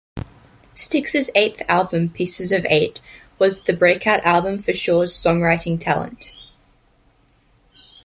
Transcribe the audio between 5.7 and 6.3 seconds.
talent.